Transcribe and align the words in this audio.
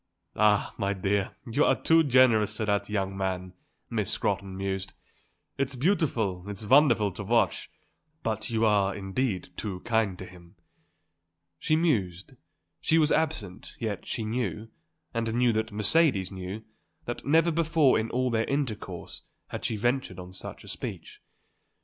"Ah, 0.35 0.73
my 0.79 0.93
dear, 0.93 1.35
you 1.45 1.63
are 1.63 1.79
too 1.79 2.01
generous 2.03 2.57
to 2.57 2.65
that 2.65 2.89
young 2.89 3.15
man," 3.15 3.53
Miss 3.87 4.09
Scrotton 4.11 4.57
mused. 4.57 4.93
"It's 5.59 5.75
beautiful, 5.75 6.43
it's 6.49 6.63
wonderful 6.65 7.11
to 7.11 7.23
watch; 7.23 7.69
but 8.23 8.49
you 8.49 8.65
are, 8.65 8.95
indeed, 8.95 9.49
too 9.57 9.79
kind 9.81 10.17
to 10.17 10.25
him." 10.25 10.55
She 11.59 11.75
mused, 11.75 12.31
she 12.79 12.97
was 12.97 13.11
absent, 13.11 13.73
yet 13.79 14.07
she 14.07 14.25
knew, 14.25 14.69
and 15.13 15.31
knew 15.35 15.53
that 15.53 15.71
Mercedes 15.71 16.31
knew, 16.31 16.63
that 17.05 17.23
never 17.23 17.51
before 17.51 17.99
in 17.99 18.09
all 18.09 18.31
their 18.31 18.45
intercourse 18.45 19.21
had 19.49 19.63
she 19.63 19.75
ventured 19.77 20.17
on 20.17 20.33
such 20.33 20.63
a 20.63 20.67
speech. 20.67 21.21